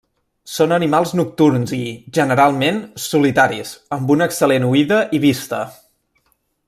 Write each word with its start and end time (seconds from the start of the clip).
Són 0.51 0.71
animals 0.77 1.11
nocturns 1.19 1.73
i, 1.77 1.81
generalment, 2.19 2.79
solitaris, 3.03 3.75
amb 3.99 4.15
una 4.17 4.29
excel·lent 4.31 4.67
oïda 4.71 4.99
i 5.19 5.21
vista. 5.29 5.61